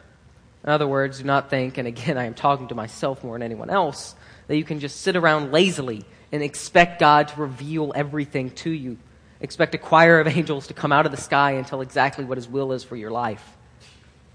In 0.63 0.69
other 0.69 0.87
words, 0.87 1.17
do 1.17 1.23
not 1.23 1.49
think, 1.49 1.79
and 1.79 1.87
again, 1.87 2.19
I 2.19 2.25
am 2.25 2.35
talking 2.35 2.67
to 2.67 2.75
myself 2.75 3.23
more 3.23 3.33
than 3.33 3.41
anyone 3.41 3.71
else, 3.71 4.13
that 4.51 4.57
you 4.57 4.65
can 4.65 4.81
just 4.81 4.99
sit 4.99 5.15
around 5.15 5.53
lazily 5.53 6.03
and 6.33 6.43
expect 6.43 6.99
God 6.99 7.29
to 7.29 7.39
reveal 7.39 7.93
everything 7.95 8.49
to 8.49 8.69
you. 8.69 8.97
Expect 9.39 9.73
a 9.75 9.77
choir 9.77 10.19
of 10.19 10.27
angels 10.37 10.67
to 10.67 10.73
come 10.73 10.91
out 10.91 11.05
of 11.05 11.13
the 11.13 11.17
sky 11.17 11.51
and 11.51 11.65
tell 11.65 11.79
exactly 11.79 12.25
what 12.25 12.37
His 12.37 12.49
will 12.49 12.73
is 12.73 12.83
for 12.83 12.97
your 12.97 13.11
life. 13.11 13.55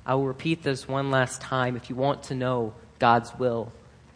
I 0.06 0.14
will 0.14 0.26
repeat 0.26 0.62
this 0.62 0.88
one 0.88 1.10
last 1.10 1.42
time. 1.42 1.76
If 1.76 1.90
you 1.90 1.96
want 1.96 2.22
to 2.24 2.34
know 2.34 2.72
God's 2.98 3.30
will, 3.38 3.70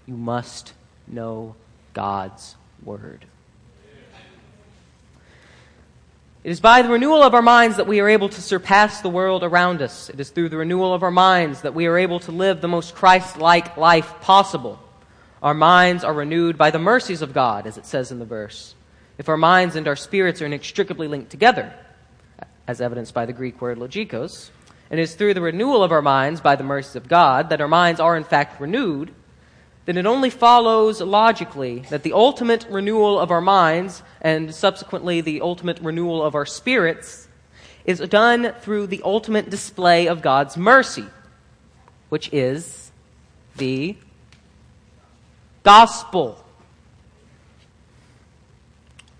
you 0.06 0.16
must 0.16 0.72
know 1.06 1.54
God's 1.92 2.56
Word. 2.82 3.26
It 6.42 6.50
is 6.50 6.60
by 6.60 6.80
the 6.80 6.88
renewal 6.88 7.22
of 7.22 7.34
our 7.34 7.42
minds 7.42 7.76
that 7.76 7.86
we 7.86 8.00
are 8.00 8.08
able 8.08 8.30
to 8.30 8.40
surpass 8.40 9.02
the 9.02 9.10
world 9.10 9.44
around 9.44 9.82
us. 9.82 10.08
It 10.08 10.18
is 10.18 10.30
through 10.30 10.48
the 10.48 10.56
renewal 10.56 10.94
of 10.94 11.02
our 11.02 11.10
minds 11.10 11.60
that 11.60 11.74
we 11.74 11.84
are 11.84 11.98
able 11.98 12.20
to 12.20 12.32
live 12.32 12.62
the 12.62 12.68
most 12.68 12.94
Christ 12.94 13.36
like 13.36 13.76
life 13.76 14.18
possible. 14.22 14.80
Our 15.42 15.54
minds 15.54 16.04
are 16.04 16.12
renewed 16.12 16.58
by 16.58 16.70
the 16.70 16.78
mercies 16.78 17.22
of 17.22 17.32
God, 17.32 17.66
as 17.66 17.78
it 17.78 17.86
says 17.86 18.12
in 18.12 18.18
the 18.18 18.26
verse. 18.26 18.74
If 19.16 19.28
our 19.28 19.38
minds 19.38 19.74
and 19.74 19.88
our 19.88 19.96
spirits 19.96 20.42
are 20.42 20.46
inextricably 20.46 21.08
linked 21.08 21.30
together, 21.30 21.72
as 22.66 22.80
evidenced 22.80 23.14
by 23.14 23.24
the 23.24 23.32
Greek 23.32 23.60
word 23.60 23.78
logikos, 23.78 24.50
and 24.90 25.00
it 25.00 25.04
is 25.04 25.14
through 25.14 25.34
the 25.34 25.40
renewal 25.40 25.82
of 25.82 25.92
our 25.92 26.02
minds 26.02 26.40
by 26.40 26.56
the 26.56 26.64
mercies 26.64 26.96
of 26.96 27.08
God 27.08 27.48
that 27.48 27.60
our 27.60 27.68
minds 27.68 28.00
are 28.00 28.16
in 28.16 28.24
fact 28.24 28.60
renewed, 28.60 29.14
then 29.86 29.96
it 29.96 30.04
only 30.04 30.30
follows 30.30 31.00
logically 31.00 31.80
that 31.90 32.02
the 32.02 32.12
ultimate 32.12 32.66
renewal 32.68 33.18
of 33.18 33.30
our 33.30 33.40
minds 33.40 34.02
and 34.20 34.54
subsequently 34.54 35.20
the 35.22 35.40
ultimate 35.40 35.80
renewal 35.80 36.22
of 36.22 36.34
our 36.34 36.46
spirits 36.46 37.28
is 37.86 37.98
done 38.00 38.52
through 38.60 38.86
the 38.86 39.00
ultimate 39.04 39.48
display 39.48 40.06
of 40.06 40.20
God's 40.20 40.56
mercy, 40.56 41.06
which 42.10 42.28
is 42.32 42.92
the 43.56 43.96
gospel. 45.62 46.42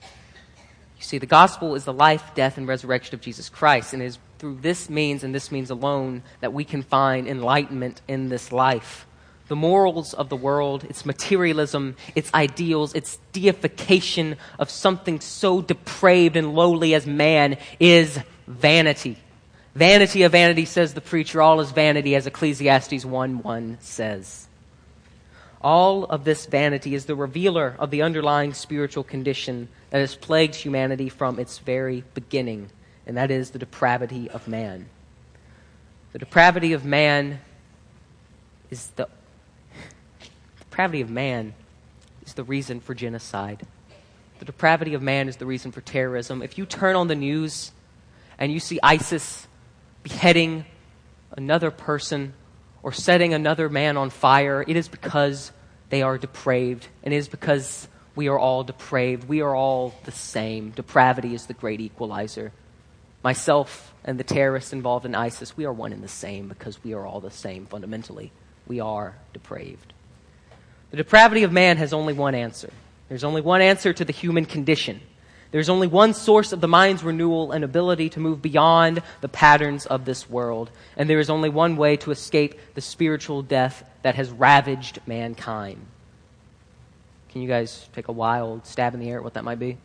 You 0.02 1.02
see, 1.02 1.18
the 1.18 1.26
gospel 1.26 1.75
is 1.75 1.85
the 1.85 1.92
life, 1.92 2.23
death, 2.35 2.59
and 2.59 2.68
resurrection 2.68 3.14
of 3.14 3.20
Jesus 3.20 3.49
Christ, 3.49 3.92
and 3.92 4.02
it 4.02 4.06
is 4.06 4.18
through 4.38 4.59
this 4.62 4.88
means 4.88 5.23
and 5.23 5.35
this 5.35 5.52
means 5.52 5.70
alone 5.70 6.23
that 6.40 6.52
we 6.52 6.64
can 6.64 6.82
find 6.82 7.28
enlightenment 7.28 8.00
in 8.09 8.30
this 8.30 8.52
life 8.52 9.06
the 9.50 9.56
morals 9.56 10.14
of 10.14 10.28
the 10.28 10.37
world, 10.37 10.85
its 10.85 11.04
materialism, 11.04 11.97
its 12.14 12.32
ideals, 12.32 12.94
its 12.94 13.18
deification 13.32 14.37
of 14.61 14.70
something 14.70 15.18
so 15.18 15.61
depraved 15.61 16.37
and 16.37 16.54
lowly 16.54 16.94
as 16.94 17.04
man 17.04 17.59
is 17.80 18.20
vanity. 18.47 19.16
Vanity 19.75 20.23
of 20.23 20.30
vanity, 20.30 20.64
says 20.64 20.94
the 20.94 21.00
preacher, 21.00 21.42
all 21.42 21.61
is 21.61 21.73
vanity, 21.73 22.14
as 22.14 22.28
Ecclesiastes 22.28 23.04
1 23.04 23.42
1 23.42 23.78
says. 23.80 24.47
All 25.61 26.05
of 26.05 26.25
this 26.25 26.47
vanity 26.47 26.95
is 26.95 27.05
the 27.05 27.14
revealer 27.14 27.76
of 27.79 27.90
the 27.90 28.02
underlying 28.02 28.55
spiritual 28.55 29.05
condition 29.05 29.69
that 29.90 29.99
has 29.99 30.14
plagued 30.14 30.55
humanity 30.55 31.09
from 31.09 31.38
its 31.38 31.59
very 31.59 32.02
beginning, 32.14 32.71
and 33.07 33.17
that 33.17 33.31
is 33.31 33.50
the 33.50 33.59
depravity 33.59 34.31
of 34.31 34.49
man. 34.49 34.88
The 36.12 36.19
depravity 36.19 36.73
of 36.73 36.85
man 36.85 37.40
is 38.71 38.88
the 38.97 39.09
depravity 40.59 41.02
of 41.02 41.11
man 41.11 41.55
is 42.25 42.35
the 42.35 42.45
reason 42.45 42.81
for 42.81 42.95
genocide. 42.95 43.67
The 44.38 44.47
depravity 44.47 44.95
of 44.95 45.02
man 45.02 45.29
is 45.29 45.37
the 45.37 45.47
reason 45.47 45.73
for 45.73 45.83
terrorism. 45.83 46.43
If 46.43 46.57
you 46.57 46.64
turn 46.64 46.97
on 46.97 47.09
the 47.09 47.14
news 47.14 47.73
and 48.38 48.50
you 48.50 48.61
see 48.61 48.81
ISIS 48.83 49.47
beheading 50.02 50.64
another 51.37 51.71
person 51.71 52.33
or 52.83 52.93
setting 52.93 53.35
another 53.35 53.69
man 53.69 53.97
on 53.97 54.11
fire, 54.11 54.65
it 54.67 54.77
is 54.77 54.89
because 54.89 55.53
they 55.91 56.03
are 56.03 56.19
depraved, 56.19 56.87
and 57.03 57.13
it 57.13 57.17
is 57.17 57.29
because 57.29 57.89
we 58.15 58.29
are 58.29 58.39
all 58.39 58.65
depraved. 58.65 59.29
We 59.29 59.41
are 59.43 59.55
all 59.55 59.95
the 60.05 60.13
same. 60.13 60.71
Depravity 60.71 61.35
is 61.35 61.47
the 61.47 61.55
great 61.55 61.81
equalizer. 61.81 62.53
Myself 63.23 63.93
and 64.05 64.19
the 64.19 64.25
terrorists 64.25 64.73
involved 64.73 65.05
in 65.05 65.15
ISIS, 65.15 65.57
we 65.57 65.67
are 65.67 65.73
one 65.73 65.93
and 65.93 66.03
the 66.03 66.09
same 66.09 66.49
because 66.49 66.83
we 66.83 66.95
are 66.95 67.05
all 67.05 67.21
the 67.21 67.31
same 67.31 67.67
fundamentally. 67.67 68.33
We 68.67 68.81
are 68.81 69.15
depraved. 69.33 69.93
The 70.91 70.97
depravity 70.97 71.43
of 71.43 71.53
man 71.53 71.77
has 71.77 71.93
only 71.93 72.15
one 72.15 72.35
answer. 72.35 72.71
There's 73.09 73.25
only 73.25 73.43
one 73.43 73.61
answer 73.61 73.93
to 73.93 74.05
the 74.05 74.13
human 74.13 74.45
condition. 74.45 75.01
There's 75.50 75.69
only 75.69 75.88
one 75.88 76.14
source 76.14 76.52
of 76.52 76.61
the 76.61 76.69
mind's 76.69 77.02
renewal 77.02 77.50
and 77.50 77.64
ability 77.64 78.11
to 78.11 78.21
move 78.21 78.40
beyond 78.40 79.02
the 79.21 79.28
patterns 79.28 79.85
of 79.87 80.04
this 80.04 80.30
world. 80.30 80.71
And 80.97 81.11
there 81.11 81.19
is 81.19 81.28
only 81.28 81.49
one 81.49 81.76
way 81.76 81.97
to 81.99 82.12
escape 82.12 82.59
the 82.75 82.80
spiritual 82.80 83.42
death 83.42 83.83
that 84.02 84.14
has 84.14 84.30
ravaged 84.30 85.00
mankind. 85.07 85.85
Can 87.30 87.42
you 87.42 87.49
guys 87.49 87.88
take 87.92 88.09
a 88.09 88.12
wild 88.12 88.66
stab 88.66 88.95
in 88.95 89.00
the 89.00 89.11
air 89.11 89.19
at 89.19 89.25
what 89.25 89.35
that 89.35 89.45
might 89.45 89.59
be? 89.59 89.76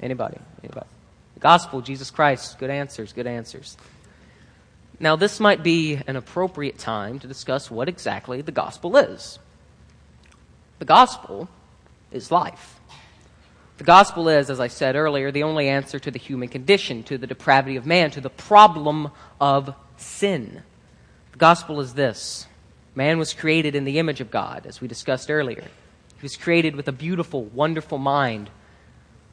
Anybody? 0.00 0.38
Anybody? 0.62 0.86
The 1.34 1.40
gospel, 1.40 1.80
Jesus 1.80 2.10
Christ. 2.10 2.58
Good 2.58 2.70
answers, 2.70 3.12
good 3.12 3.26
answers. 3.26 3.76
Now, 5.00 5.16
this 5.16 5.40
might 5.40 5.64
be 5.64 6.00
an 6.06 6.14
appropriate 6.14 6.78
time 6.78 7.18
to 7.20 7.26
discuss 7.26 7.70
what 7.70 7.88
exactly 7.88 8.40
the 8.42 8.52
gospel 8.52 8.96
is. 8.96 9.40
The 10.78 10.84
gospel 10.84 11.48
is 12.12 12.30
life. 12.30 12.78
The 13.76 13.84
gospel 13.84 14.28
is, 14.28 14.50
as 14.50 14.60
I 14.60 14.68
said 14.68 14.94
earlier, 14.94 15.32
the 15.32 15.42
only 15.42 15.68
answer 15.68 15.98
to 15.98 16.10
the 16.10 16.18
human 16.18 16.48
condition, 16.48 17.02
to 17.04 17.18
the 17.18 17.26
depravity 17.26 17.76
of 17.76 17.86
man, 17.86 18.10
to 18.12 18.20
the 18.20 18.30
problem 18.30 19.10
of 19.40 19.74
sin. 19.96 20.62
The 21.32 21.38
gospel 21.38 21.80
is 21.80 21.94
this 21.94 22.46
man 22.94 23.18
was 23.18 23.34
created 23.34 23.74
in 23.74 23.84
the 23.84 23.98
image 23.98 24.20
of 24.20 24.30
God, 24.30 24.66
as 24.66 24.80
we 24.80 24.86
discussed 24.86 25.30
earlier. 25.30 25.62
He 25.62 26.22
was 26.22 26.36
created 26.36 26.76
with 26.76 26.86
a 26.86 26.92
beautiful, 26.92 27.42
wonderful 27.42 27.98
mind, 27.98 28.50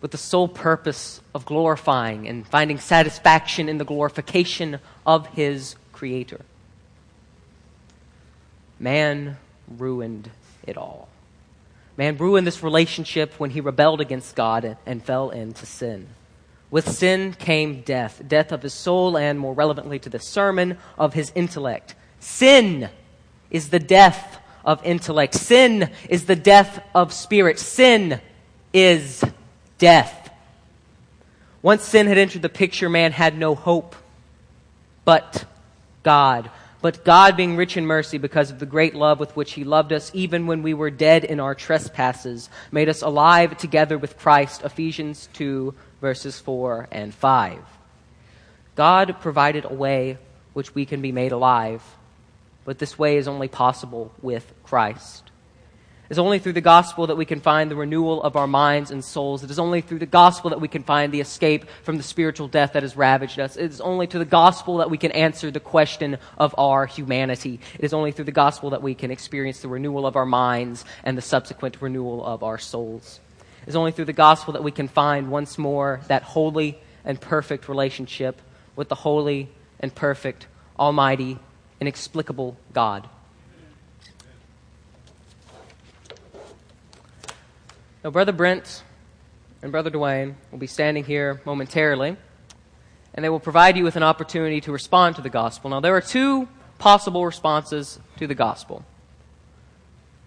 with 0.01 0.09
the 0.09 0.17
sole 0.17 0.47
purpose 0.47 1.21
of 1.35 1.45
glorifying 1.45 2.27
and 2.27 2.47
finding 2.47 2.79
satisfaction 2.79 3.69
in 3.69 3.77
the 3.77 3.85
glorification 3.85 4.79
of 5.05 5.27
his 5.27 5.75
Creator. 5.93 6.41
Man 8.79 9.37
ruined 9.77 10.31
it 10.65 10.75
all. 10.75 11.07
Man 11.97 12.17
ruined 12.17 12.47
this 12.47 12.63
relationship 12.63 13.33
when 13.39 13.49
he 13.49 13.61
rebelled 13.61 14.01
against 14.01 14.35
God 14.35 14.77
and 14.85 15.03
fell 15.03 15.29
into 15.29 15.65
sin. 15.65 16.07
With 16.69 16.89
sin 16.89 17.33
came 17.33 17.81
death 17.81 18.21
death 18.27 18.51
of 18.51 18.61
his 18.61 18.73
soul, 18.73 19.17
and 19.17 19.37
more 19.37 19.53
relevantly 19.53 19.99
to 19.99 20.09
the 20.09 20.19
sermon, 20.19 20.77
of 20.97 21.13
his 21.13 21.31
intellect. 21.35 21.95
Sin 22.19 22.89
is 23.49 23.69
the 23.69 23.79
death 23.79 24.39
of 24.63 24.83
intellect. 24.85 25.33
Sin 25.33 25.89
is 26.07 26.25
the 26.25 26.35
death 26.35 26.81
of 26.95 27.11
spirit. 27.11 27.59
Sin 27.59 28.21
is 28.73 29.23
death. 29.77 30.29
Once 31.61 31.83
sin 31.83 32.07
had 32.07 32.17
entered 32.17 32.41
the 32.41 32.49
picture, 32.49 32.89
man 32.89 33.11
had 33.11 33.37
no 33.37 33.53
hope 33.53 33.95
but 35.05 35.45
God. 36.03 36.49
But 36.81 37.05
God, 37.05 37.37
being 37.37 37.55
rich 37.57 37.77
in 37.77 37.85
mercy 37.85 38.17
because 38.17 38.49
of 38.49 38.59
the 38.59 38.65
great 38.65 38.95
love 38.95 39.19
with 39.19 39.35
which 39.35 39.53
He 39.53 39.63
loved 39.63 39.93
us, 39.93 40.11
even 40.13 40.47
when 40.47 40.63
we 40.63 40.73
were 40.73 40.89
dead 40.89 41.23
in 41.23 41.39
our 41.39 41.53
trespasses, 41.53 42.49
made 42.71 42.89
us 42.89 43.01
alive 43.01 43.57
together 43.57 43.97
with 43.97 44.17
Christ. 44.17 44.63
Ephesians 44.63 45.29
2, 45.33 45.73
verses 46.01 46.39
4 46.39 46.87
and 46.91 47.13
5. 47.13 47.59
God 48.75 49.15
provided 49.21 49.65
a 49.65 49.73
way 49.73 50.17
which 50.53 50.73
we 50.73 50.85
can 50.85 51.01
be 51.01 51.11
made 51.11 51.31
alive, 51.31 51.83
but 52.65 52.79
this 52.79 52.97
way 52.97 53.17
is 53.17 53.27
only 53.27 53.47
possible 53.47 54.11
with 54.21 54.51
Christ. 54.63 55.30
It's 56.11 56.19
only 56.19 56.39
through 56.39 56.51
the 56.51 56.59
gospel 56.59 57.07
that 57.07 57.15
we 57.15 57.23
can 57.23 57.39
find 57.39 57.71
the 57.71 57.75
renewal 57.77 58.21
of 58.21 58.35
our 58.35 58.45
minds 58.45 58.91
and 58.91 59.01
souls. 59.01 59.45
It 59.45 59.49
is 59.49 59.59
only 59.59 59.79
through 59.79 59.99
the 59.99 60.05
gospel 60.05 60.49
that 60.49 60.59
we 60.59 60.67
can 60.67 60.83
find 60.83 61.09
the 61.09 61.21
escape 61.21 61.69
from 61.83 61.95
the 61.95 62.03
spiritual 62.03 62.49
death 62.49 62.73
that 62.73 62.83
has 62.83 62.97
ravaged 62.97 63.39
us. 63.39 63.55
It 63.55 63.71
is 63.71 63.79
only 63.79 64.07
to 64.07 64.19
the 64.19 64.25
gospel 64.25 64.79
that 64.79 64.89
we 64.89 64.97
can 64.97 65.13
answer 65.13 65.51
the 65.51 65.61
question 65.61 66.17
of 66.37 66.53
our 66.57 66.85
humanity. 66.85 67.61
It 67.75 67.85
is 67.85 67.93
only 67.93 68.11
through 68.11 68.25
the 68.25 68.33
gospel 68.33 68.71
that 68.71 68.81
we 68.81 68.93
can 68.93 69.09
experience 69.09 69.61
the 69.61 69.69
renewal 69.69 70.05
of 70.05 70.17
our 70.17 70.25
minds 70.25 70.83
and 71.05 71.17
the 71.17 71.21
subsequent 71.21 71.81
renewal 71.81 72.25
of 72.25 72.43
our 72.43 72.57
souls. 72.57 73.21
It 73.61 73.69
is 73.69 73.77
only 73.77 73.93
through 73.93 74.03
the 74.03 74.11
gospel 74.11 74.51
that 74.51 74.65
we 74.65 74.71
can 74.71 74.89
find 74.89 75.31
once 75.31 75.57
more 75.57 76.01
that 76.09 76.23
holy 76.23 76.77
and 77.05 77.21
perfect 77.21 77.69
relationship 77.69 78.41
with 78.75 78.89
the 78.89 78.95
holy 78.95 79.47
and 79.79 79.95
perfect, 79.95 80.47
almighty, 80.77 81.39
inexplicable 81.79 82.57
God. 82.73 83.07
Now, 88.03 88.09
Brother 88.09 88.31
Brent 88.31 88.83
and 89.61 89.71
Brother 89.71 89.91
Dwayne 89.91 90.33
will 90.49 90.57
be 90.57 90.65
standing 90.65 91.03
here 91.03 91.39
momentarily, 91.45 92.17
and 93.13 93.23
they 93.23 93.29
will 93.29 93.39
provide 93.39 93.77
you 93.77 93.83
with 93.83 93.95
an 93.95 94.01
opportunity 94.01 94.59
to 94.61 94.71
respond 94.71 95.17
to 95.17 95.21
the 95.21 95.29
gospel. 95.29 95.69
Now, 95.69 95.81
there 95.81 95.95
are 95.95 96.01
two 96.01 96.47
possible 96.79 97.23
responses 97.23 97.99
to 98.17 98.25
the 98.25 98.33
gospel. 98.33 98.83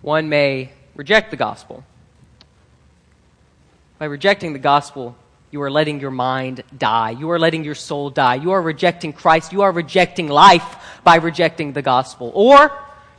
One 0.03 0.29
may 0.29 0.71
reject 0.95 1.33
the 1.33 1.37
gospel. 1.37 1.83
By 3.99 4.05
rejecting 4.05 4.53
the 4.53 4.61
gospel, 4.61 5.17
you 5.51 5.61
are 5.63 5.71
letting 5.71 5.99
your 5.99 6.13
mind 6.13 6.63
die. 6.79 7.11
You 7.11 7.29
are 7.31 7.41
letting 7.41 7.65
your 7.65 7.75
soul 7.75 8.09
die. 8.09 8.37
You 8.37 8.53
are 8.53 8.63
rejecting 8.63 9.13
Christ. 9.13 9.53
You 9.53 9.63
are 9.63 9.73
rejecting 9.73 10.29
life 10.29 10.77
by 11.03 11.17
rejecting 11.17 11.73
the 11.73 11.83
gospel. 11.83 12.31
Or 12.35 12.71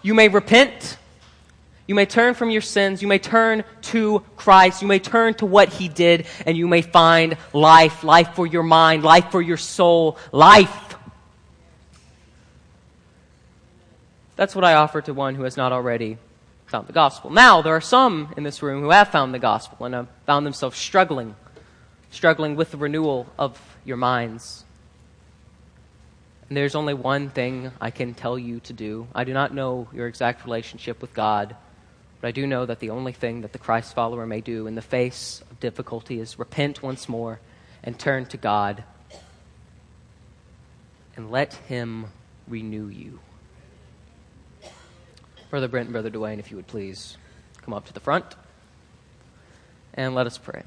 you 0.01 0.13
may 0.13 0.29
repent 0.29 0.97
you 1.87 1.93
may 1.93 2.05
turn 2.05 2.33
from 2.33 2.49
your 2.49 2.61
sins. 2.61 3.01
You 3.01 3.07
may 3.07 3.19
turn 3.19 3.63
to 3.83 4.23
Christ. 4.35 4.81
You 4.81 4.87
may 4.87 4.99
turn 4.99 5.35
to 5.35 5.45
what 5.45 5.69
He 5.69 5.87
did, 5.87 6.25
and 6.45 6.57
you 6.57 6.67
may 6.67 6.81
find 6.81 7.37
life 7.53 8.03
life 8.03 8.33
for 8.33 8.47
your 8.47 8.63
mind, 8.63 9.03
life 9.03 9.29
for 9.31 9.41
your 9.41 9.57
soul, 9.57 10.17
life. 10.31 10.95
That's 14.35 14.55
what 14.55 14.65
I 14.65 14.73
offer 14.73 15.01
to 15.01 15.13
one 15.13 15.35
who 15.35 15.43
has 15.43 15.55
not 15.55 15.71
already 15.71 16.17
found 16.65 16.87
the 16.87 16.93
gospel. 16.93 17.29
Now, 17.29 17.61
there 17.61 17.75
are 17.75 17.81
some 17.81 18.33
in 18.35 18.43
this 18.43 18.61
room 18.61 18.81
who 18.81 18.89
have 18.89 19.09
found 19.09 19.33
the 19.33 19.39
gospel 19.39 19.85
and 19.85 19.95
have 19.95 20.07
found 20.25 20.45
themselves 20.45 20.77
struggling, 20.77 21.35
struggling 22.09 22.55
with 22.55 22.71
the 22.71 22.77
renewal 22.77 23.27
of 23.37 23.61
your 23.85 23.97
minds. 23.97 24.65
And 26.49 26.57
there's 26.57 26.75
only 26.75 26.93
one 26.93 27.29
thing 27.29 27.71
I 27.79 27.91
can 27.91 28.13
tell 28.13 28.37
you 28.37 28.59
to 28.61 28.73
do. 28.73 29.07
I 29.15 29.23
do 29.23 29.33
not 29.33 29.53
know 29.53 29.87
your 29.93 30.07
exact 30.07 30.43
relationship 30.43 31.01
with 31.01 31.13
God. 31.13 31.55
But 32.21 32.29
I 32.29 32.31
do 32.31 32.47
know 32.47 32.65
that 32.65 32.79
the 32.79 32.89
only 32.89 33.11
thing 33.11 33.41
that 33.41 33.51
the 33.51 33.59
Christ 33.59 33.93
follower 33.93 34.25
may 34.25 34.41
do 34.41 34.67
in 34.67 34.75
the 34.75 34.81
face 34.81 35.43
of 35.51 35.59
difficulty 35.59 36.19
is 36.19 36.39
repent 36.39 36.81
once 36.81 37.07
more 37.07 37.39
and 37.83 37.99
turn 37.99 38.25
to 38.27 38.37
God 38.37 38.83
and 41.15 41.31
let 41.31 41.53
Him 41.53 42.07
renew 42.47 42.87
you. 42.87 43.19
Brother 45.49 45.67
Brent 45.67 45.87
and 45.87 45.93
Brother 45.93 46.09
Duane, 46.09 46.39
if 46.39 46.51
you 46.51 46.57
would 46.57 46.67
please 46.67 47.17
come 47.61 47.73
up 47.73 47.85
to 47.85 47.93
the 47.93 47.99
front 47.99 48.25
and 49.93 50.13
let 50.13 50.27
us 50.27 50.37
pray. 50.37 50.63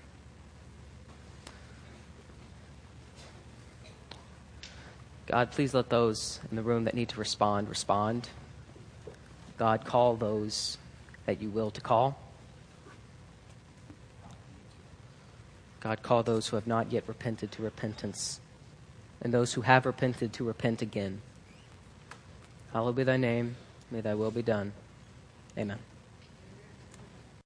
God, 5.26 5.50
please 5.50 5.74
let 5.74 5.90
those 5.90 6.40
in 6.50 6.56
the 6.56 6.62
room 6.62 6.84
that 6.84 6.94
need 6.94 7.10
to 7.10 7.18
respond 7.18 7.68
respond. 7.68 8.30
God, 9.58 9.84
call 9.84 10.16
those 10.16 10.78
that 11.28 11.42
you 11.42 11.50
will 11.50 11.70
to 11.70 11.82
call. 11.82 12.18
God, 15.80 16.02
call 16.02 16.22
those 16.22 16.48
who 16.48 16.56
have 16.56 16.66
not 16.66 16.90
yet 16.90 17.04
repented 17.06 17.52
to 17.52 17.62
repentance, 17.62 18.40
and 19.20 19.32
those 19.32 19.52
who 19.52 19.60
have 19.60 19.84
repented 19.84 20.32
to 20.32 20.44
repent 20.44 20.80
again. 20.80 21.20
Hallowed 22.72 22.96
be 22.96 23.04
thy 23.04 23.18
name. 23.18 23.56
May 23.90 24.00
thy 24.00 24.14
will 24.14 24.30
be 24.30 24.40
done. 24.40 24.72
Amen. 25.58 25.78